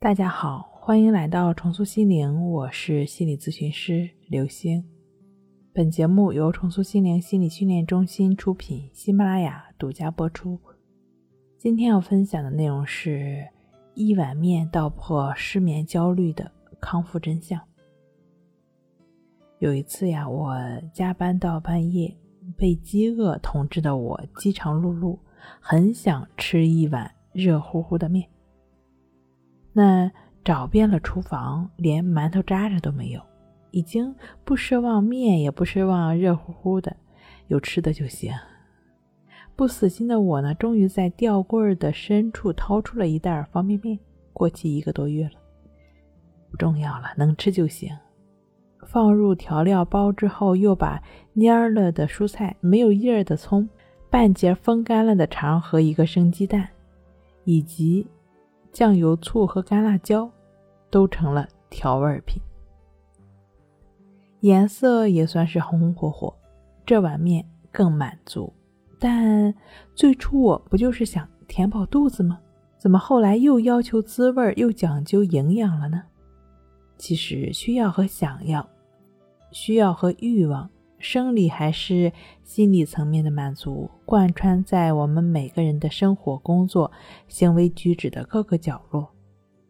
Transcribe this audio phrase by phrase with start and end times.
[0.00, 4.84] 大家好，欢迎来到重塑心灵，我是心理咨询师刘星。
[5.72, 10.56] 本节目由重塑心灵心理训练中心出品，喜马拉雅独家播出。
[11.58, 13.44] 今天要分享的内容是
[13.94, 16.48] 一碗面道破失眠焦虑的
[16.80, 17.60] 康复真相。
[19.58, 20.56] 有一次呀，我
[20.94, 22.16] 加班到半夜，
[22.56, 25.18] 被饥饿统治的我饥肠辘辘，
[25.60, 28.24] 很想吃一碗热乎乎的面。
[29.72, 30.10] 那
[30.44, 33.20] 找遍了厨房，连馒头渣渣都没有，
[33.70, 34.14] 已经
[34.44, 36.96] 不奢望面，也不奢望热乎乎的，
[37.48, 38.32] 有吃的就行。
[39.54, 43.98] 不死心的我呢，终于在吊柜的深处掏出了一袋方便面，
[44.32, 45.32] 过期一个多月了。
[46.50, 47.90] 不重要了，能吃就行。
[48.86, 51.02] 放入调料包之后，又把
[51.34, 53.68] 蔫了的蔬菜、没有叶的葱、
[54.08, 56.68] 半截风干了的肠和一个生鸡蛋，
[57.44, 58.06] 以及。
[58.72, 60.30] 酱油、醋和干辣椒
[60.90, 62.40] 都成了调味品，
[64.40, 66.34] 颜色也算是红红火火，
[66.86, 68.52] 这碗面更满足。
[68.98, 69.54] 但
[69.94, 72.40] 最初我不就是想填饱肚子吗？
[72.76, 76.02] 怎么后来又要求滋味，又讲究营养了呢？
[76.96, 78.68] 其实需要和想要，
[79.50, 80.68] 需要和欲望。
[80.98, 86.90] 生理还是心理层面的满足，贯穿在我们每个人的生活、工作、
[87.28, 89.08] 行为举止的各个角落。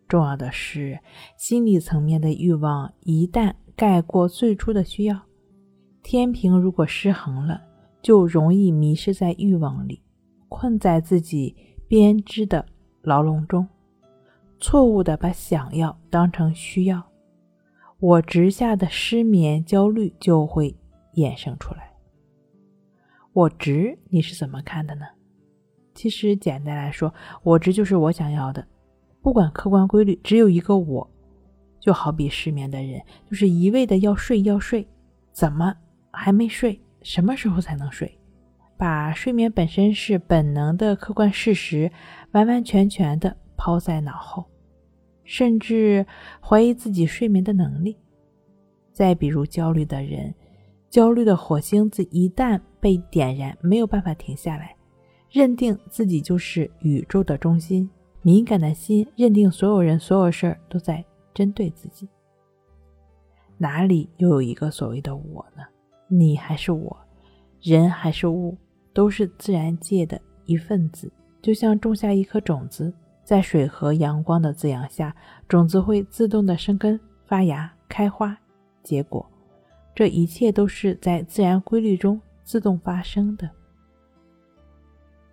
[0.09, 0.99] 重要的是，
[1.37, 5.21] 心理层面的欲望一旦盖过最初的需要，
[6.03, 7.61] 天平如果失衡了，
[8.01, 10.01] 就容易迷失在欲望里，
[10.49, 11.55] 困在自己
[11.87, 12.65] 编织的
[13.03, 13.69] 牢笼中，
[14.59, 17.07] 错误的把想要当成需要，
[18.01, 20.75] 我直下的失眠焦虑就会。
[21.19, 21.93] 衍生出来，
[23.33, 25.07] 我值你是怎么看的呢？
[25.95, 28.67] 其实简单来说，我值就是我想要的，
[29.21, 31.11] 不管客观规律，只有一个我。
[31.81, 34.87] 就好比失眠的人，就是一味的要睡要睡，
[35.33, 35.75] 怎么
[36.11, 36.79] 还没睡？
[37.03, 38.19] 什么时候才能睡？
[38.77, 41.91] 把睡眠本身是本能的客观事实
[42.33, 44.45] 完完全全的抛在脑后，
[45.25, 46.05] 甚至
[46.41, 47.97] 怀疑自己睡眠的能力。
[48.93, 50.35] 再比如焦虑的人。
[50.89, 54.75] 焦虑的火星子一旦被点燃，没有办法停下来，
[55.31, 57.89] 认定自己就是宇宙的中心。
[58.23, 62.09] 敏感的心认定所有人、所有事儿都在针对自己。
[63.57, 65.63] 哪里又有一个所谓的我呢？
[66.09, 66.97] 你还是我，
[67.61, 68.57] 人还是物，
[68.93, 71.11] 都是自然界的一份子。
[71.41, 72.93] 就像种下一颗种子，
[73.25, 75.15] 在水和阳光的滋养下，
[75.47, 78.37] 种子会自动的生根、发芽、开花、
[78.83, 79.25] 结果。
[79.99, 83.51] 这一切都是在自然规律中自动发生的。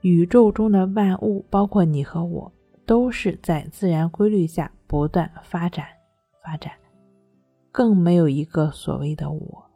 [0.02, 2.52] 宇宙中的万物，包括你和我，
[2.84, 5.86] 都是在自然规律下不断发展、
[6.44, 6.74] 发展，
[7.72, 9.70] 更没有一个所谓的我。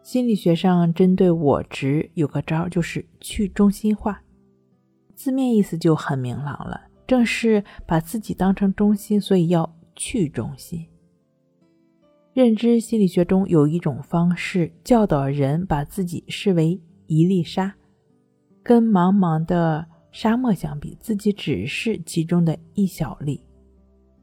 [0.00, 4.22] 心理学上针对我执有个招，就是去中心化。
[5.16, 10.86] 字面意思就很明朗了，正是把自己当成中心，所以要去中心。
[12.32, 17.74] 认知心理学中有一种方式教导人把自己视为一粒沙，
[18.62, 23.42] 跟茫茫的沙漠相比，自己只是其中的一小粒，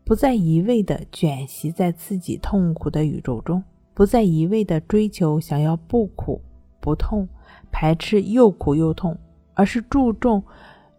[0.06, 3.62] 不再一味的卷习在自己痛苦的宇宙中，
[3.94, 6.42] 不再一味的追求想要不苦
[6.80, 7.28] 不痛，
[7.74, 9.18] 排斥又苦又痛，
[9.54, 10.42] 而是注重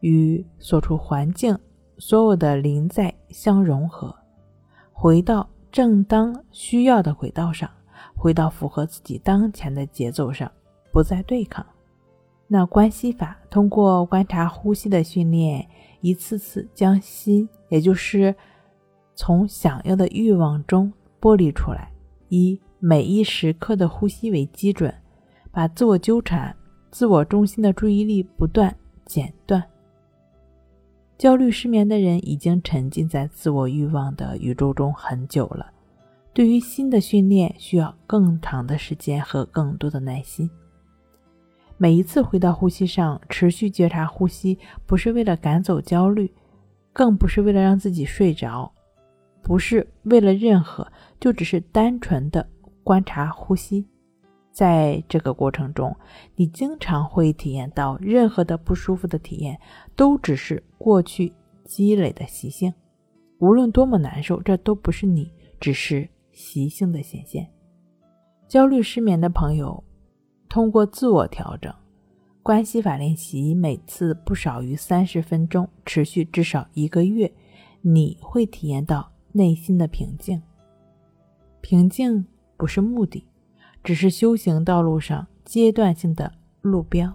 [0.00, 1.58] 与所处环境
[1.96, 4.14] 所有的临在相融合，
[4.92, 5.48] 回到。
[5.70, 7.68] 正当需要的轨道上，
[8.16, 10.50] 回到符合自己当前的节奏上，
[10.92, 11.64] 不再对抗。
[12.46, 15.68] 那关系法通过观察呼吸的训练，
[16.00, 18.34] 一次次将心，也就是
[19.14, 20.90] 从想要的欲望中
[21.20, 21.92] 剥离出来，
[22.28, 24.92] 以每一时刻的呼吸为基准，
[25.50, 26.56] 把自我纠缠、
[26.90, 28.74] 自我中心的注意力不断
[29.04, 29.62] 剪断。
[31.18, 35.66] 焦虑失眠的人已经沉浸在自我欲望的宇宙中很久了，
[36.32, 40.48] 对于新的训练需要更长的时间和更多的耐心。
[41.76, 44.56] 每一次回到呼吸上，持续觉察呼吸，
[44.86, 46.32] 不是为了赶走焦虑，
[46.92, 48.72] 更不是为了让自己睡着，
[49.42, 50.86] 不是为了任何，
[51.18, 52.48] 就只是单纯的
[52.84, 53.84] 观察呼吸。
[54.58, 55.96] 在这个过程中，
[56.34, 59.56] 你经常会体验到任何的不舒服的体验，
[59.94, 61.32] 都只是过去
[61.64, 62.74] 积累的习性。
[63.38, 67.48] 无论多么难受，这都不是你，只是习性的显现。
[68.48, 69.84] 焦虑失眠的朋友，
[70.48, 71.72] 通过自我调整，
[72.42, 77.32] 关系法练习每次不少于三十分钟，持续至少一个月，
[77.80, 80.42] 你会体验到内心的平静。
[81.60, 82.26] 平静
[82.56, 83.24] 不是目的，
[83.88, 86.30] 只是修行道路上阶段性的
[86.60, 87.10] 路标。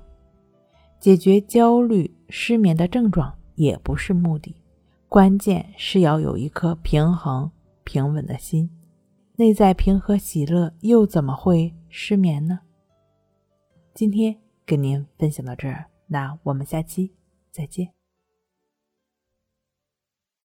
[0.99, 4.55] 解决焦虑、失眠的症状也不是目的，
[5.07, 7.51] 关键是要有一颗平衡、
[7.83, 8.67] 平稳的心。
[9.35, 12.61] 内在平和喜乐，又怎么会失眠呢？
[13.93, 14.35] 今天
[14.65, 17.13] 跟您分享到这儿，那我们下期
[17.51, 18.02] 再见。